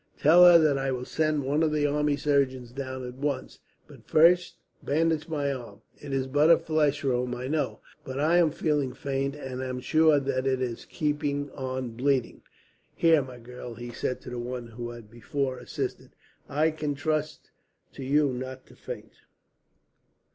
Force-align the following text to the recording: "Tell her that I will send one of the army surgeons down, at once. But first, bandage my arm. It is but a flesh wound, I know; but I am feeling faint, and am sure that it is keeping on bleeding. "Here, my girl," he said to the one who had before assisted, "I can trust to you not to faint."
"Tell 0.17 0.43
her 0.45 0.57
that 0.57 0.79
I 0.79 0.91
will 0.91 1.05
send 1.05 1.43
one 1.43 1.61
of 1.61 1.71
the 1.71 1.85
army 1.85 2.17
surgeons 2.17 2.71
down, 2.71 3.05
at 3.07 3.13
once. 3.13 3.59
But 3.85 4.07
first, 4.07 4.57
bandage 4.81 5.27
my 5.29 5.53
arm. 5.53 5.83
It 5.95 6.11
is 6.11 6.25
but 6.25 6.49
a 6.49 6.57
flesh 6.57 7.03
wound, 7.03 7.35
I 7.35 7.47
know; 7.47 7.81
but 8.03 8.19
I 8.19 8.37
am 8.37 8.49
feeling 8.49 8.93
faint, 8.93 9.35
and 9.35 9.61
am 9.61 9.79
sure 9.79 10.19
that 10.19 10.47
it 10.47 10.59
is 10.59 10.85
keeping 10.85 11.51
on 11.51 11.91
bleeding. 11.91 12.41
"Here, 12.95 13.21
my 13.21 13.37
girl," 13.37 13.75
he 13.75 13.91
said 13.91 14.21
to 14.21 14.31
the 14.31 14.39
one 14.39 14.65
who 14.69 14.89
had 14.89 15.11
before 15.11 15.59
assisted, 15.59 16.15
"I 16.49 16.71
can 16.71 16.95
trust 16.95 17.51
to 17.93 18.03
you 18.03 18.29
not 18.33 18.65
to 18.69 18.75
faint." 18.75 19.13